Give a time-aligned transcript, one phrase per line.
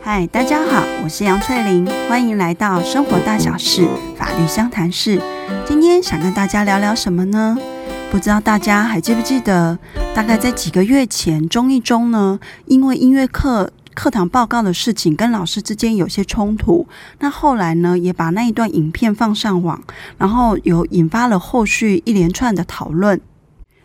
[0.00, 3.86] 嗨，大家好，我是杨翠玲，欢迎来到生活大小事
[4.16, 5.20] 法律相谈室。
[5.66, 7.58] 今天想跟大家聊聊什么呢？
[8.10, 9.78] 不知道大家还记不记得，
[10.14, 16.86] 大概在几个月前，中一中呢，因为音乐课课堂报告的事情跟老师之间有些冲突，
[17.18, 19.82] 那后来呢，也把那一段影片放上网，
[20.16, 23.20] 然后有引发了后续一连串的讨论。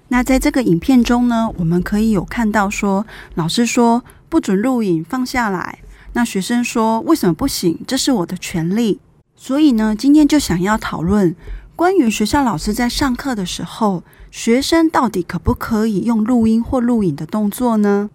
[0.08, 5.80] 那在这个影片中呢，我们可以有看到说，老师说不准录影，放下来。
[6.14, 7.78] 那学生说为什么不行？
[7.86, 9.02] 这是我的权利。
[9.36, 11.36] 所以呢，今天就想要讨论
[11.76, 18.10] 关于学校老师在上课的时候，学生到底可不可以用录音或录影的动作呢？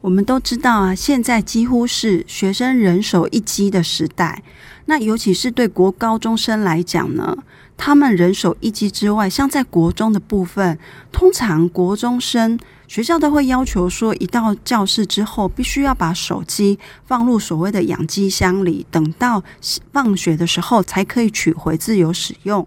[0.00, 4.42] 我们都知道啊，现在几乎是学生人手一机的时代。
[4.86, 7.36] 那尤其是对国高中生来讲呢，
[7.76, 10.76] 他们人手一机之外，像在国中的部分，
[11.12, 12.58] 通常国中生
[12.90, 19.44] 学校都会要求说，一到教室之后，必须要把手机放入所谓的养鸡箱里，等到
[19.92, 22.66] 放学的时候才可以取回自由使用。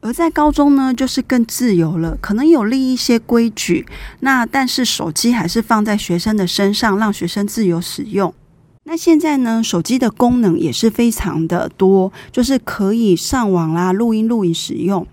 [0.00, 3.84] 而在高中呢，就是更自由了，可能有立一些规矩，
[4.20, 8.32] 那但是手机还是放在学生的身上，让学生自由使用。
[8.84, 15.06] 那现在呢，手机的功能也是非常的多，就是可以上网啦、录音、录影使用。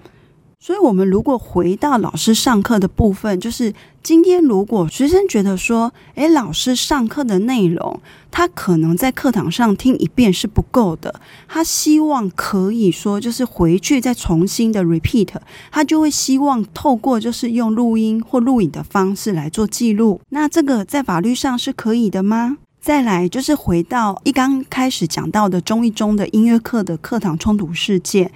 [0.59, 15.29] 所以，我们如果回到老师上课的部分，就是今天如果学生觉得说，诶，老师上课的内容，他可能在课堂上听一遍是不够的，他希望可以说，就是回去再重新的 repeat，
[15.71, 20.19] 他就会希望透过就是用录音或录影的方式来做记录。
[20.29, 22.57] 那这个在法律上是可以的吗？
[22.81, 28.31] 再来就是回到一刚开始讲到的中一中的音乐课的课堂冲突事件。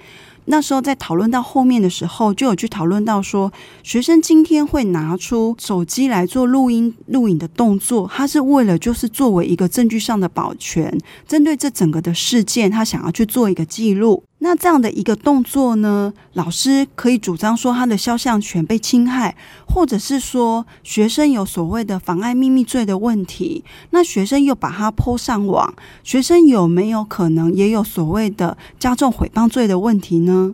[0.46, 10.98] 那时候在讨论到后面的时候，就有去讨论到说，学生今天会拿出手机来做录音录影的动作，他是为了就是作为一个证据上的保全，
[11.28, 14.24] 针对这整个的事件，他想要去做一个记录。
[14.44, 19.36] 那这样的一个动作呢，老师可以主张说他的肖像权被侵害，
[19.68, 23.64] 或者是说学生有所谓的妨碍秘密罪的问题。
[23.90, 25.72] 那学生又把他泼上网，
[26.02, 30.52] 学生有没有可能也有所谓的加重诽谤罪的问题呢？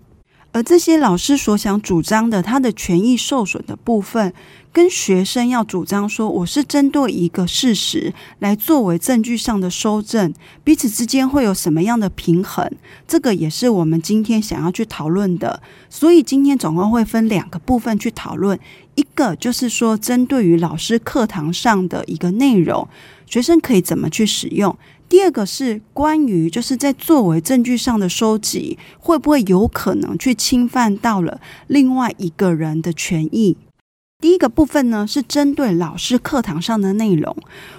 [0.52, 4.32] 而这些老师所想主张的他的权益受损的部分，
[4.72, 10.32] 跟学生要主张说，我是针对一个事实来作为证据上的收证，
[10.64, 12.68] 彼此之间会有什么样的平衡？
[13.06, 15.62] 这个也是我们今天想要去讨论的。
[15.90, 18.58] 所以今天总共会分两个部分去讨论，
[18.94, 22.88] 一个就是说，针对于老师课堂上的一个内容，
[23.26, 24.72] 学生可以怎么去使用；
[25.08, 33.56] 第二个是关于就是在作为证据上的收集，会不会有可能去侵犯到了另外一个人的权益？
[34.20, 37.34] 第一个部分呢，是针对老师课堂上的内容。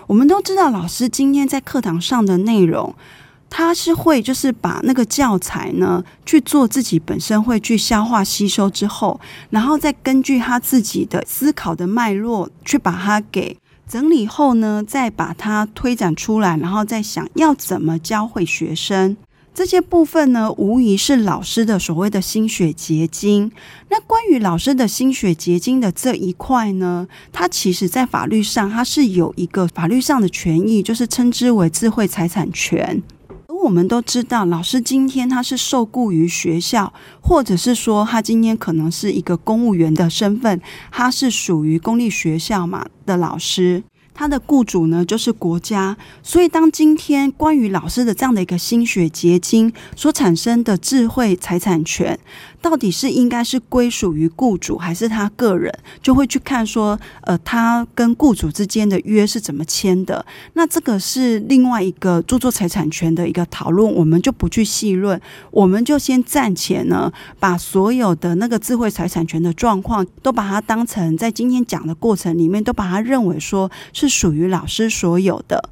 [0.08, 2.96] 我们都知道，老师今天在课堂上的内容，
[3.48, 9.20] 他是会就是把那个教材呢去做自己本身会去消化吸收之后，
[9.52, 13.56] 然后再根据他自己的思考的脉络去把它给
[13.90, 19.18] 整理后呢，再把它推展出来，然后再想要怎么教会学生。
[19.52, 23.52] 这些部分呢，无疑是老师的所谓的心血结晶。
[23.90, 33.02] 那关于老师的心血结晶的这一块呢，它其实在法律上，它是有一个法律上的权益，就是称之为智慧财产权。
[33.64, 40.62] 我们都知道，老师今天他是受雇于学校，或者是说他今天可能是一个公务员的身份，
[40.92, 43.84] 他是属于公立学校嘛的老师。
[44.14, 52.20] 他的雇主呢，就是国家，所以当今天关于老师的这样的一个心血结晶所产生的智慧财产权，
[52.62, 60.24] 到底是应该是归属于雇主还是他个人，就会去看说，呃，他跟雇主之间的约是怎么签的。
[60.54, 74.20] 那这个是另外一个著作财产权的一个讨论，我们就不去细论，我们就先暂且呢，把所有的那个智慧财产权的状况，都把它当成在今天讲的过程里面，都把它认为说是。
[74.20, 75.70] 属于老师所有的，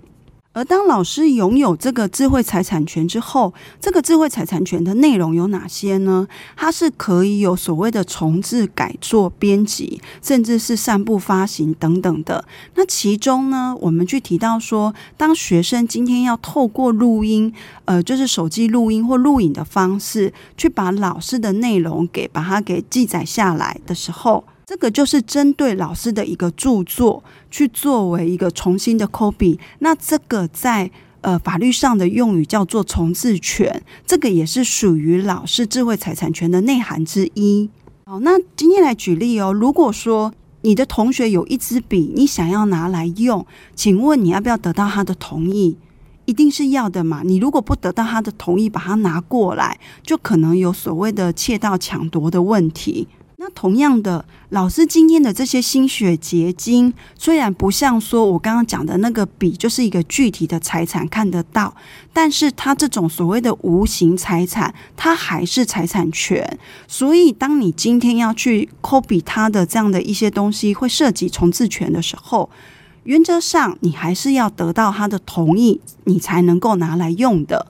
[0.57, 6.27] 而当老师拥有这个智慧财产权之后，这个智慧财产权的内容有哪些呢？
[6.55, 12.43] 它是可以有所谓的重制、改作、编辑，甚至是散布发行等等的。
[12.73, 17.53] 那其中呢，我们去提到说，当学生今天要透过录音，
[17.85, 24.43] 呃，就是手机录音或录影的方式，去把老师的内容给把它给记载下来的时候。
[24.67, 30.91] 这个就是针对老师的一个著作去作为一个重新的 copy，那这个在
[31.21, 37.69] 呃法律上的用语叫做重制权，这个也是属于老师智慧财产权的内涵之一。
[38.07, 40.33] 好，那今天来举例哦，如果说
[40.63, 45.77] 你的同学有一支笔，你想要拿来用，请问你要不要得到他的同意？
[46.25, 47.21] 一定是要的嘛。
[47.23, 53.07] 你如果不得到他的同意，把它拿过来，就可能有所谓的窃盗抢夺的问题。
[53.47, 61.73] 那同样的，老师今天的这些心血结晶，虽然不像说我刚刚讲的那个笔就是一个具体的财产看得到，
[62.11, 66.59] 但是他这种所谓的无形财产，它还是财产权。
[66.89, 72.49] 所以，当你今天要去 copy 他的这样的一些东西，会涉及重置权的时候，
[73.03, 77.67] 原则上你还是要得到他的同意，你才能够拿来用的。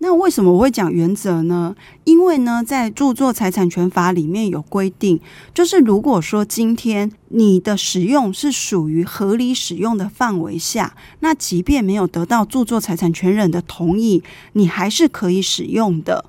[0.00, 1.74] 那为什么我会讲原则呢？
[2.04, 5.20] 因为呢，在著作财产权法里面有规定，
[5.52, 14.22] 就是如果说今天你的使用是属于合理使用的范围下，那即便没有得到著作财产权人的同意，
[14.52, 16.26] 你还是可以使用的。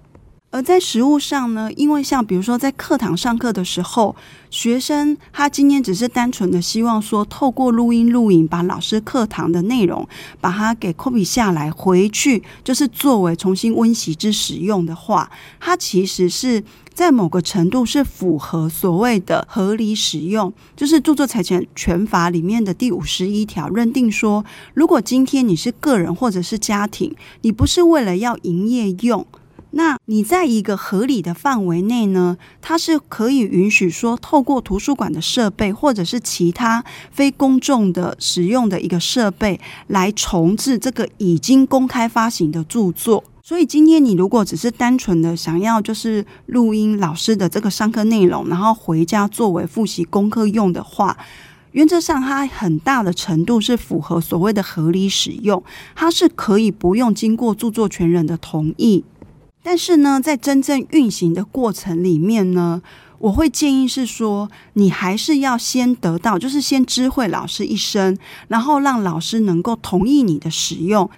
[0.51, 4.16] 而在实物上呢，因为像比如说在课堂上课的时候，
[4.50, 10.07] 学生他今天只是单纯的希望说，透过录音录影把老师课堂的内容
[10.42, 15.30] 把它给 copy 下来，回去就是作为重新温习之使用的话，
[15.60, 16.63] 它其实是
[16.96, 24.44] 在某个程度是符合所谓的合理使用，就是著作财产权法里面的第五十一条认定说，
[24.74, 29.28] 如果今天你是个人或者是家庭，你不是为了要营业用。
[29.71, 43.24] 那你在一个合理的范围内呢，它是可以允许说，透过图书馆的设备或者是其他非公众的使用的一个设备来重制这个已经公开发行的著作。
[43.44, 51.18] 所以今天你如果只是单纯的想要就是录音老师的这个上课内容，然后回家作为复习功课用的话，
[51.72, 55.63] 原则上它很大的程度是符合所谓的合理使用，
[55.95, 59.04] 它是可以不用经过著作权人的同意。
[59.61, 62.81] 但是呢，在真正运行的过程里面呢，
[63.19, 68.17] 我会建议是说，你还是要先得到，就是先知会老师一声，
[68.47, 71.09] 然后让老师能够同意你的使用，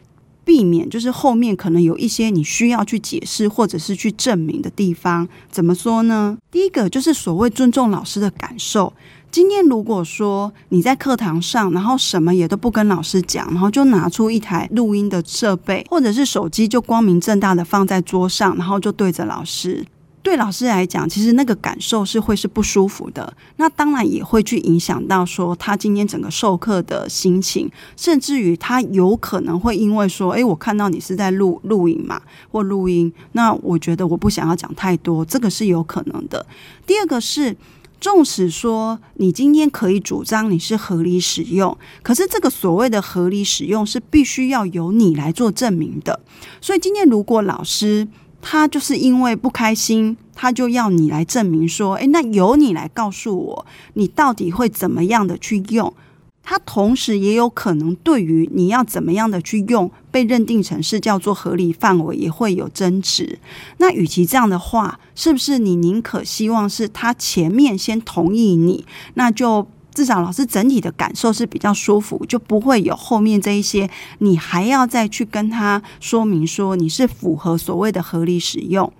[0.43, 5.27] 避免就是后面可能有一些你需要去解释或者是去证明的地方。
[5.49, 6.37] 怎么说呢？
[6.49, 8.91] 第一个就是所谓尊重老师的感受。
[9.31, 19.85] 今天如果说你在课堂上，然后什么也都不跟老师讲，然后就拿出一台录音的设备，或者是手机，就光明正大的放在桌上，然后就对着老师。
[20.21, 23.33] 对老师来讲，其实那个感受是会是不舒服的。
[23.55, 36.45] 那当然也会去影响到说他今天整个授课的心情，甚至于他有可能会因为说，诶，我看到你是在录录影嘛，或录音，那我觉得我不想要讲太多，这个是有可能的。
[36.85, 37.55] 第二个是。
[38.01, 46.19] 纵使说你今天可以主张你是合理使用，可是这个所谓的合理使用是必须要由你来做证明的。
[46.59, 48.07] 所以今天如果老师
[48.41, 55.93] 他就是因为不开心，他就要你来证明说，诶，那由你来告诉我，你到底会怎么样的去用。
[56.43, 63.39] 它同时也有可能对于你要怎么样的去用，被认定成是叫做合理范围，也会有争执。
[63.77, 73.89] 那与其这样的话，是不是你宁可希望是他前面先同意你，那就至少老师整体的感受是比较舒服，就不会有后面这一些，
[74.19, 78.91] 你还要再去跟他说明说你是符合所谓的合理使用。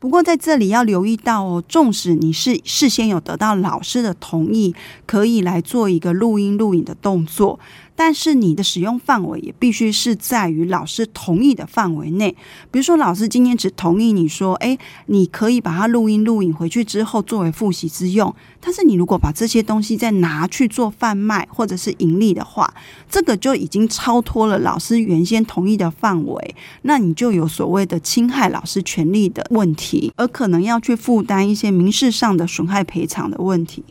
[0.00, 4.74] 不过在这里要留意到哦，纵使你是事先有得到老师的同意，
[5.06, 7.60] 可以来做一个录音录影的动作。
[8.02, 12.34] 但是你的使用范围也必须是在于老师同意的范围内。
[12.70, 18.34] 比如说，老师今天只同意你说，诶，你可以把它录音录影回去之后作为复习之用。
[18.58, 22.72] 但是你如果把这些东西再拿去做贩卖或者是盈利的话，
[23.06, 33.84] 这个就已经超脱了老师原先同意的范围，那你就有所谓的侵害老师权利的问题，而可能要去负担一些民事上的损害赔偿的问题。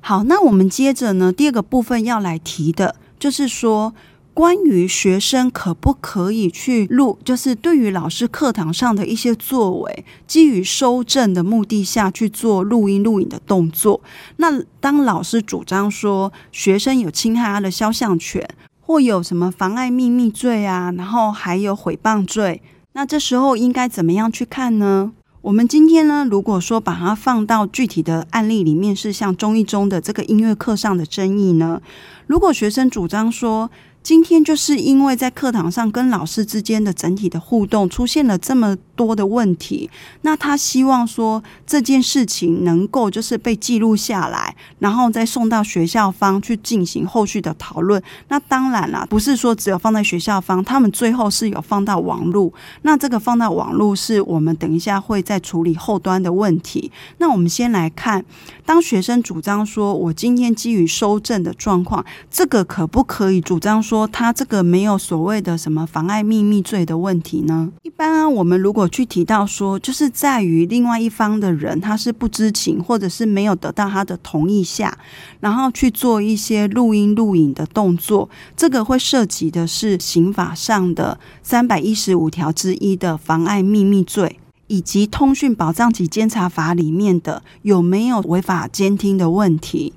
[0.00, 2.96] 好，那我们接着呢，第二个部分要来提的。
[3.20, 3.94] 就是说，
[4.32, 14.00] 关于学生可不可以去录，就是对于老师课堂上的一些作为，基于收证的目的下去做录音录影的动作。
[14.38, 18.48] 那当老师主张说学生有侵害他的肖像权，
[18.80, 22.62] 或有什么妨碍秘密罪啊，然后还有诽谤罪，
[22.94, 25.12] 那这时候应该怎么样去看呢？
[25.42, 31.80] 我们今天呢，如果说把它放到具体的案例里面，是像中一中的这个音乐课上的争议呢，
[32.26, 33.70] 如果学生主张说，
[34.02, 39.90] 今天就是因为在课堂上跟老师之间的整体的互动出现了这么多的问题，
[40.22, 48.02] 那他希望说这件事情能够就是被记录下来，然后再送到学校方去进行后续的讨论。
[48.28, 52.52] 那当然啦，不是说只有放在学校方，他们最后是有放到网络。
[52.82, 56.90] 那这个放到网络是我们等一下会再处理后端的问题。
[57.18, 58.24] 那我们先来看，
[58.64, 64.06] 当学生主张说我今天基于收证的状况，这个可不可以主张说？
[64.06, 67.72] 他这个没有所谓的什么妨碍秘密罪的问题呢？
[67.82, 74.96] 一般啊，我们如果去提到说，就是在于另外一方的人他是不知情，或者是没有得到他的同意下，
[75.40, 89.94] 然后去做一些录音录影的动作，这个会涉及的是刑法上的三百一十五条之一的妨碍秘密罪，以及通讯保障及监察法里面的有没有违法监听的问题。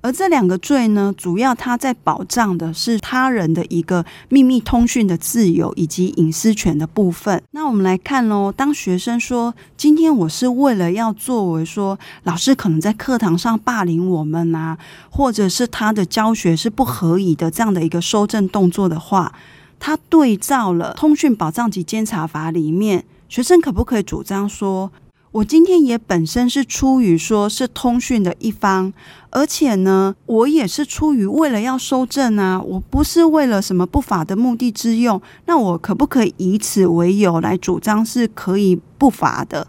[0.00, 7.42] 而这两个罪呢，主要它在保障的是他人的一个秘密通讯的自由以及隐私权的部分。
[7.50, 14.78] 那我们来看喽，当学生说今天我是为了要作为说老师可能在课堂上霸凌我们啊，
[15.10, 19.34] 或者是他的教学是不合宜的这样的一个搜证动作的话，
[19.80, 24.92] 他对照了通讯保障及监察法里面，学生可不可以主张说？
[25.30, 28.92] 我今天也本身是出于说是通讯的一方，
[29.30, 39.68] 而且呢，我也是出于为了要收证啊，我不是为了什么不法的目的之用，那我可不可以以此为由来主张是可以不法的？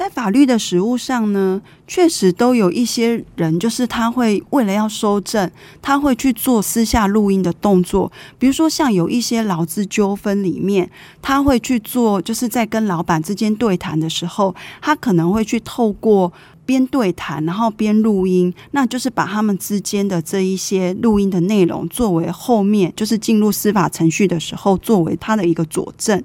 [0.00, 5.50] 在法律的实务上呢，确实都有一些人，就是他会为了要收证，
[5.82, 8.10] 他会去做私下录音的动作。
[8.38, 10.90] 比如说，像有一些劳资纠纷里面，
[11.20, 16.32] 他会去做，就是在跟老板之间对谈的时候，他可能会去透过
[16.64, 26.24] 边对谈，然后边录音，那就是把他们之间的这一些录音的内容，作为后面就是进入司法程序的时候，作为他的一个佐证。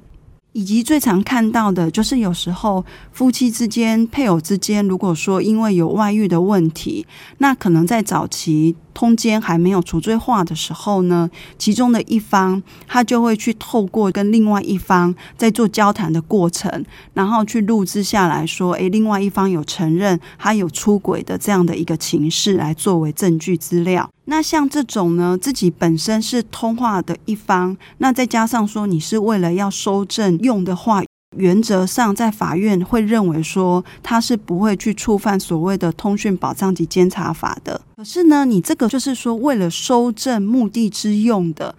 [0.55, 7.05] 以及最常看到的就是有时候夫妻之间、配偶之间，如果说因为有外遇的问题，
[7.39, 8.73] 那可能在早期。
[8.95, 16.83] 通奸还没有除罪化的时候呢，其中的一方他就会去透过跟另外一方在做交谈的过程，
[17.13, 24.09] 然后去录制下来说，诶，另外一方有承认他有出轨的这样的一个情势来作为证据资料。
[24.27, 31.03] 那像这种呢，自己本身是通话的一方，那再加上说你是为了要收证用的话。
[31.37, 37.81] 原则上，在法院会认为说他是不会去触犯所谓的通讯保障及监察法的。
[37.97, 41.75] 可是呢，你这个就是说为了收证目的之用的，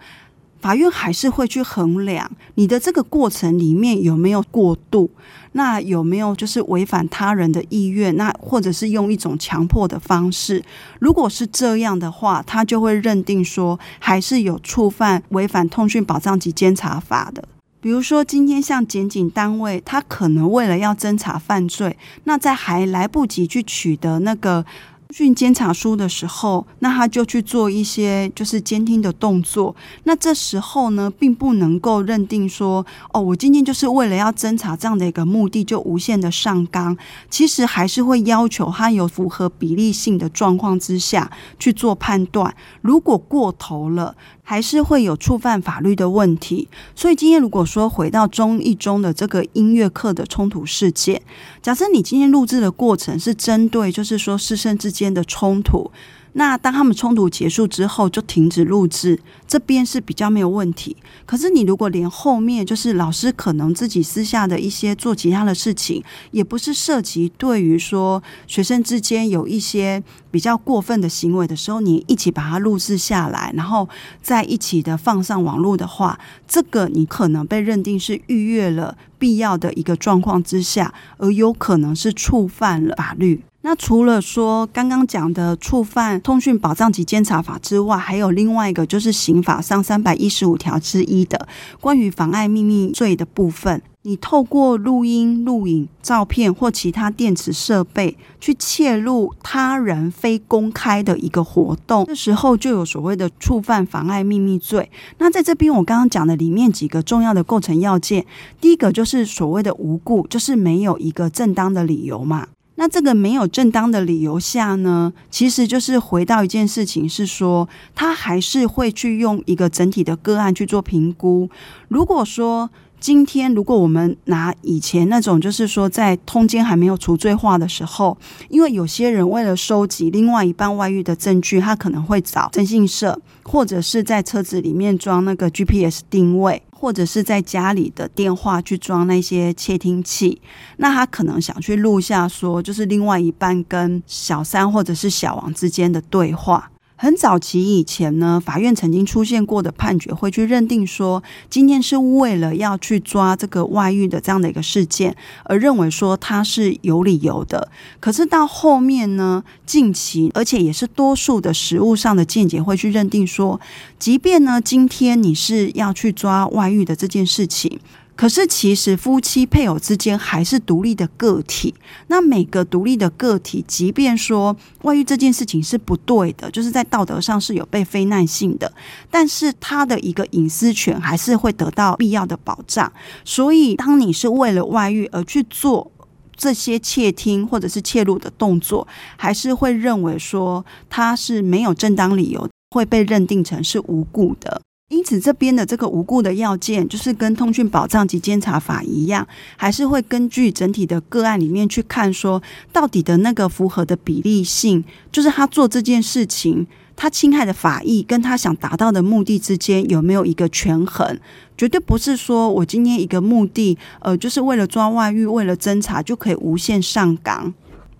[0.59, 5.09] 法院还是会去衡量你的这个过程里面有没有过度，
[5.51, 10.63] 那有没有就是违反他人的意愿，那或者是用一种强迫的方式。
[10.99, 17.47] 如果是这样的话，他就会认定说还是有触犯违反通讯保障及监察法的。
[17.87, 24.65] 比如说，今天像检警单位，他可能为了要侦查犯罪，那在还来不及去取得那个
[25.11, 29.75] 讯监察书的时候，那他就去做一些就是监听的动作。
[30.03, 36.97] 那这时候呢，并不能够认定说，哦，我今天就是为了要侦查这样的一个目的，就无限的上纲。
[37.29, 42.53] 其实还是会要求他有符合比例性的状况之下去做判断。
[42.81, 51.21] 如果过头了，还是会有触犯法律的问题，所以今天如果说回到中一中的这个音乐课的冲突事件，
[51.61, 55.91] 假设你今天录制的过程是针对就是说师生之间的冲突。
[56.33, 60.95] 那当他们冲突结束之后，就停止录制，这边是比较没有问题。
[61.25, 73.89] 可是你如果连后面就是老师可能自己私下的一些做其他的事情，也不是涉及对于说学生之间有一些比较过分的行为的时候，你一起把它录制下来，然后
[74.21, 83.41] 再一起的放上网络的话，这个你可能被认定是逾越了必要的一个状况之下，而有可能是触犯了法律。
[83.61, 91.47] 那除了说刚刚讲的触犯通讯保障及监察法之外，还有另外一个就是刑法上三百一十五条之一的
[91.81, 93.81] 关于妨碍秘密罪的部分。
[94.07, 104.89] 你透过录音、录影、照片或其他电子设备去窃录他人非公开的一个活动，这时候就有所谓的触犯妨碍秘密罪。
[105.17, 108.25] 那在这边我刚刚讲的里面几个重要的构成要件，
[108.61, 112.47] 第一个就是所谓的无故，就是没有一个正当的理由嘛。
[112.75, 121.49] 那这个没有正当的理由下呢，其实就是回到一件事情，是说他还是会去用一个整体的个案去做评估。
[121.89, 128.17] 如果说今天如果我们拿以前那种，就是说在通奸还没有除罪化的时候，
[128.49, 140.41] 因为有些人为了收集另外一半外遇的证据，他可能会找征信社，或者是在车子里面装那个 GPS 定位，或者是在家里的电话去装那些窃听器。
[140.77, 146.71] 那他可能想去录下说，就是另外一半跟小三或者是小王之间的对话。
[146.99, 157.69] 很早期以前呢，法院曾经出现过的判决会去认定说，今天是为了要去抓这个外遇的这样的一个事件，而认为说他是有理由的。
[157.99, 163.61] 可是到后面呢，近期而且也是多数的实务上的见解会去认定说，
[163.99, 167.79] 即便呢今天你是要去抓外遇的这件事情。
[168.17, 171.75] 可是，其实夫妻配偶之间还是独立的个体。
[172.07, 178.73] 那每个独立的个体，即便说外遇这件事情是不对的，就是在道德上是有被非难性的，
[179.11, 182.91] 但是他的一个隐私权还是会得到必要的保障。
[183.23, 185.91] 所以，当你是为了外遇而去做
[186.35, 194.61] 这些窃听或者是窃录的动作，还是会认为说他是没有正当理由，会被认定成是无故的。
[194.89, 199.27] 因此，这边的这个无故的要件，就是跟通讯保障及监察法一样，
[199.57, 202.41] 还是会根据整体的个案里面去看，说
[202.71, 206.65] 到底的那个符合的比例性，就是他做这件事情，
[206.95, 211.19] 他侵害的法益跟他想达到的目的之间有没有一个权衡？
[211.57, 217.53] 绝对不是说我今天一个目的，呃，就是为了抓外遇，为了侦查就可以无限上纲。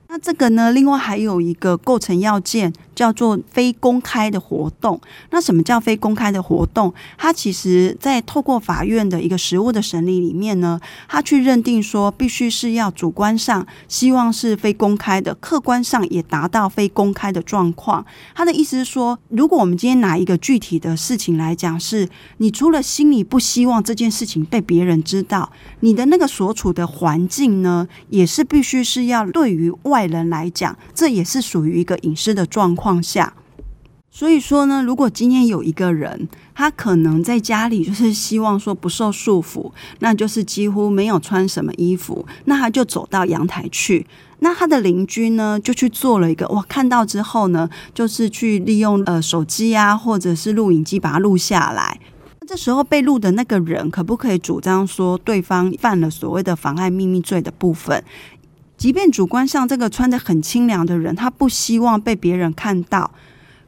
[0.09, 2.73] 那这个呢，另外还有一个构成要件。
[2.97, 4.99] 叫做非公开的活动。
[5.29, 6.91] 那什么叫非公开的活动？
[7.15, 18.03] 它其实，在透过法院的一个实务的审理里面呢，他去认定说，必须是要主观上希望是非公开的，客观上也达到非公开的状况。
[18.33, 33.01] 他的意思是说，如果我们今天拿一个具体的事情来讲，是你除了心里不希望这件事情被别人知道，你的那个所处的环境呢，也是必须是要对于外外人来讲，这也是属于一个隐私的状况。
[33.01, 33.33] 下，
[34.11, 44.05] 所以说呢，如果今天有一个人，他可能在家里就是希望说不受束缚，那就是几乎没有穿什么衣服，那他就走到阳台去，
[44.39, 51.99] 那他的邻居呢就去做了一个哇，看到之后呢，就是去利用呃手机啊，或者是录影机把它录下来。
[52.39, 58.03] 那这时候被录的那个人可不可以主张说对方犯了所谓的妨碍秘密罪的部分？
[58.77, 63.09] 即便主观上这个穿得很清凉的人，他不希望被别人看到，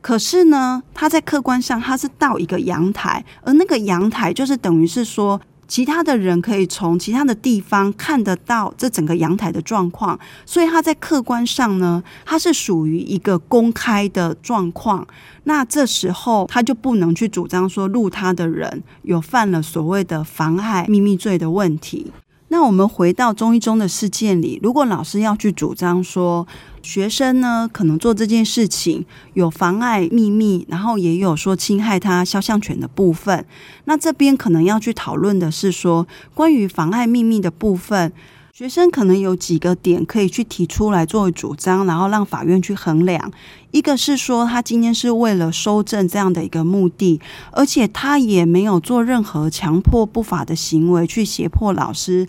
[0.02, 15.08] 可是呢，他在客观上他是到一个阳台，而那个阳台就是等于是说，其他的人可以从其他的地方看得到这整个阳台的状况，所以他在客观上呢，他是属于一个公开的状况。
[15.46, 22.12] 那这时候他就不能去主张说录他的人有犯了所谓的妨害秘密罪的问题。
[22.50, 26.48] 那我们回到中医中的事件里，如果老师要去主张说
[26.82, 33.46] 学生呢可能做这件事情有妨碍秘密，然后也有说侵害他肖像权的部分，
[33.86, 38.12] 那这边可能要去讨论的是说关于妨碍秘密的部分。
[38.60, 43.32] 学生可能有几个点可以去提出来作为主张，然后让法院去衡量。
[43.72, 47.22] 一个是说，他今天是为了收证这样的一个目的，
[47.54, 52.28] 而且他也没有做任何强迫不法的行为去胁迫老师。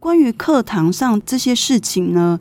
[0.00, 2.40] 关于课堂上这些事情呢，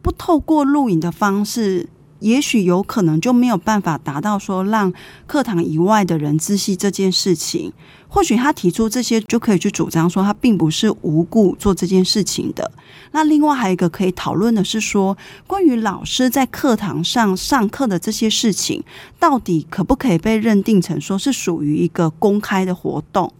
[0.00, 1.88] 不透过录影的方式。
[2.20, 4.92] 也许有可能就没有办法达到说让
[5.28, 7.72] 课堂以外的人知悉这件事情。
[8.08, 12.70] 或许他提出这些就可以去主张说他并不是无故做这件事情的。
[13.12, 15.16] 那另外还有一个可以讨论的是说，
[15.46, 18.82] 关于老师在课堂上上课的这些事情，
[19.18, 23.32] 到底可不可以被认定成说是属于一个公开的活动？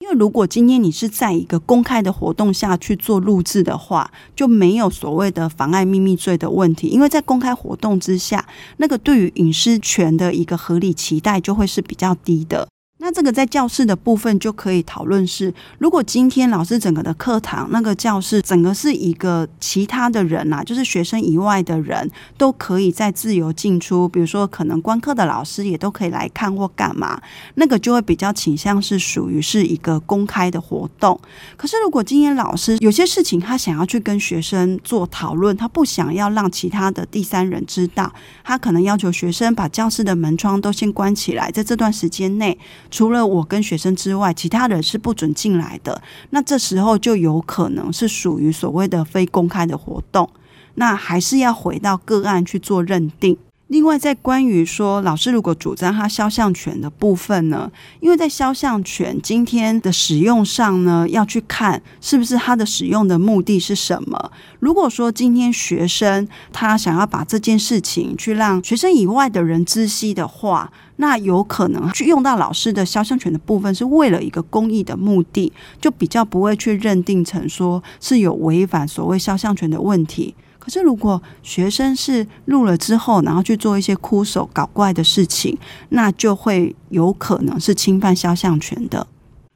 [0.00, 6.86] 因为如果今天你是在一个公开的活动下去做录制的话，就没有所谓的妨碍秘密罪的问题。
[6.86, 8.46] 因为在公开活动之下，
[8.78, 12.68] 那个对于隐私权的一个合理期待就会是比较低的。
[13.08, 27.18] 那这个在教室的部分就可以讨论是，如果今天老师整个的课堂那个教室整个是一个其他的人啊，就是学生以外的人都可以在自由进出，比如说可能观课的老师也都可以来看或干嘛，
[27.54, 31.18] 那个就会比较倾向是属于是一个公开的活动。
[31.56, 38.12] 可是如果今天老师有些事情他想要去跟学生做讨论，他不想要让其他的第三人知道，
[38.44, 42.58] 他可能要求学生把教室的门窗都先关起来，在这段时间内。
[42.98, 46.02] 除了我跟学生之外，其他人是不准进来的。
[46.30, 50.28] 那这时候就有可能是属于所谓的非公开的活动。
[50.74, 53.38] 那还是要回到个案去做认定。
[53.68, 64.32] 另外，在关于说老师如果主张他肖像权的部分呢，因为在肖像权今天的使用上呢，要去看是不是他的使用的目的是什么。
[64.58, 80.34] 如果说今天学生他想要把这件事情去让学生以外的人知悉的话，那有可能去用到老师的肖像权的部分是为了一个公益的目的，就比较不会去认定成说是有违反所谓肖像权的问题。
[80.68, 85.56] 可是，如果学生是录了之后，然后去做一些枯手搞怪的事情，
[85.88, 89.06] 那就会有可能是侵犯肖像权的。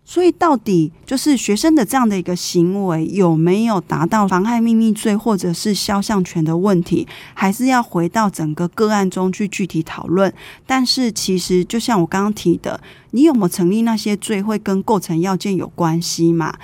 [0.07, 10.33] 所以，到底就是学生的这样的一个行为有没有达到妨害秘密罪或者是肖像权的问题，还是要回到整个个案中去具体讨论。
[10.67, 16.55] 但是，其实就像我刚刚提的，你有没有成立那些罪，会跟构成要件有关系嘛？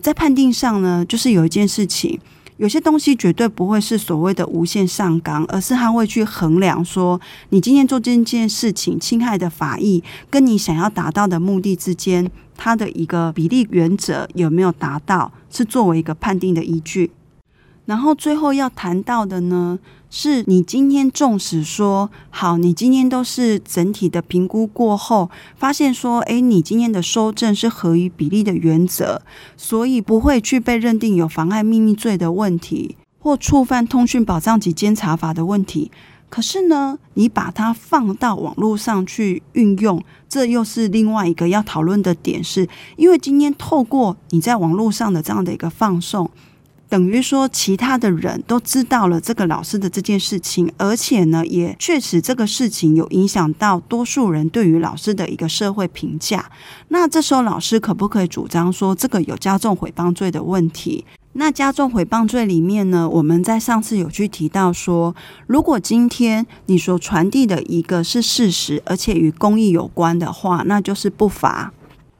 [0.00, 2.18] 在判定上呢，就是有一件事情。
[2.60, 7.18] 有些东西绝对不会是所谓的无限上纲，而是他会去衡量说，
[7.48, 17.10] 你今天做这件事情侵害的法益，跟你想要达到的目的之间，它的一个比例原则有没有达到，是作为一个判定的依据。
[17.86, 19.78] 然后最后要谈到的呢，
[20.12, 29.22] 是你今天纵使说好，你今天都是整体的评估过后，发现说，诶，你今天的收证是合于比例的原则，
[29.56, 35.92] 所以不会去被认定有妨碍秘密罪的问题，或触犯通讯保障及监察法的问题。
[36.28, 46.28] 可是呢，你把它放到网络上去运用，这又是另外一个要讨论的点，是因为今天透过你在网络上的这样的一个放送。
[46.90, 56.50] 等于说，其他的人都知道了这个老师的这件事情，而且呢，也确实这个事情有影响到多数人对于老师的一个社会评价。
[56.88, 61.04] 那这时候，老师可不可以主张说这个有加重诽谤罪的问题？
[61.34, 65.14] 那加重诽谤罪里面呢，我们在上次有去提到说，
[65.46, 71.72] 如果今天你所传递的一个是事实，而且与公益有关的话，那就是不罚。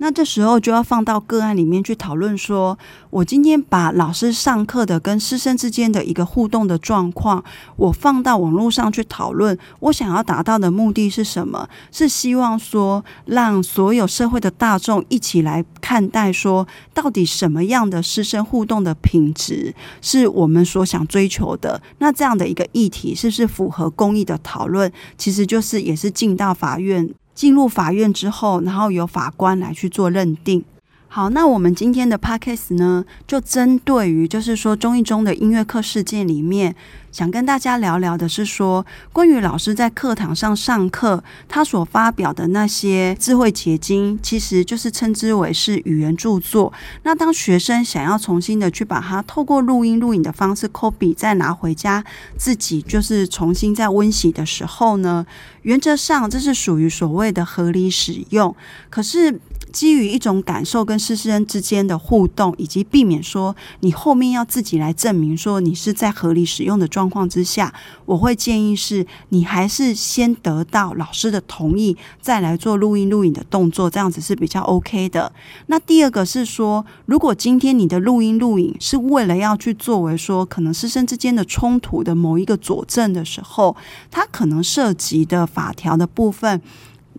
[0.02, 2.78] 那这时候就要放到个案里面去讨论，说
[3.10, 7.44] 我今天把老师上课的跟师生之间的一个互动的状况，
[7.76, 11.68] 我放到网络上去讨论，我想要达到的目的是什么？
[11.92, 21.82] 是希望说让所有社会的大众一起来看待，说到底什么样的师生互动的品质是我们所想追求的？
[21.98, 24.90] 那这样的一个议题是不是符合公益的讨论？
[25.18, 27.06] 其实就是也是进到法院。
[27.40, 30.62] 进入法院之后，然后由法官来去做认定。
[31.12, 36.76] 好，那我们今天的 podcast 呢，就针对于就是说中一中的音乐课事件里面。
[37.10, 46.72] 想跟大家聊聊的是说，关于老师在课堂上上课，他所发表的那些智慧结晶，其实就是称之为是语言著作。
[47.02, 52.04] 那当学生想要重新的去把它透过录音录影的方式 copy 再拿回家，
[52.36, 55.26] 自己就是重新再温习的时候呢，
[55.62, 58.54] 原则上这是属于所谓的合理使用。
[58.88, 59.40] 可是，
[59.70, 67.72] 基于一种感受跟师生之间的互动，以及避免说你后面要自己来证明说你是在合理使用的状况之下，
[68.04, 75.32] 我会建议是你还是先得到老师的同意，再来做录音录影的动作，这样子是比较 OK 的。
[75.66, 83.76] 那第二个是说，如果今天你的录音录影是为了要去作为说可能师生之间的冲突的某一个佐证的时候，
[84.10, 86.60] 它可能涉及的法条的部分。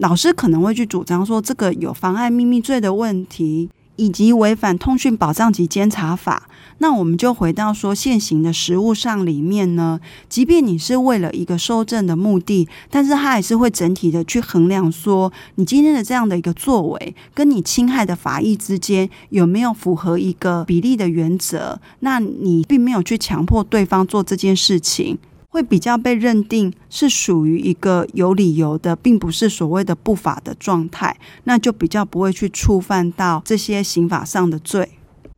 [0.02, 6.50] 老师可能会去主张说，这个有妨碍秘密罪的问题，以及违反通讯保障及监察法。
[6.80, 21.80] 那我们就回到说，现行的实务上里面呢，即便你是为了一个收证的目的，但是他还是会整体的去衡量说，你今天的这样的一个作为，跟你侵害的法益之间有没有符合一个比例的原则。
[22.00, 25.20] 那你并没有去强迫对方做这件事情。
[25.52, 34.92] 会比较被认定是属于一个有理由的，并不是所谓的不法的状态，那就比较不会去触犯到这些刑法上的罪。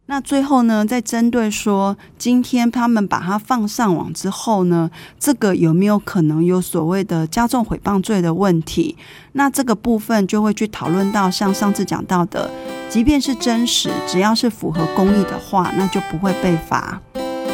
[0.05, 8.95] 那最后呢，再针对说，今天他们把它放上网之后呢，这个有没有可能有所谓的加重诽谤罪的问题？
[9.31, 12.51] 那这个部分就会去讨论到，像上次讲到的，
[12.87, 17.01] 即便是真实，只要是符合公益的话，那就不会被罚。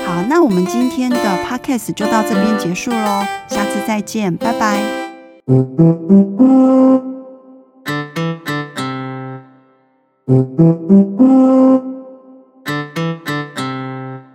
[0.09, 4.81] 好，那我们今天的 podcast 就到这边结束喽，下次再见，拜拜。